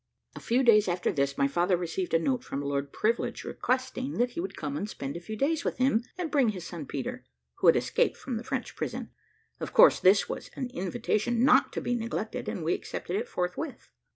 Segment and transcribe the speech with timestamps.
[0.35, 4.39] A few days after this, my father received a note from Lord Privilege requesting he
[4.39, 7.23] would come and spend a few days with him, and bring his son Peter,
[7.59, 9.11] who had escaped from the French prison.
[9.59, 13.91] Of course this was an invitation not to be neglected, and we accepted it forthwith.